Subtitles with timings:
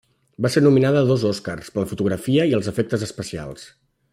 [0.45, 3.69] Va ser nominada a dos Oscars per la fotografia i els efectes especials.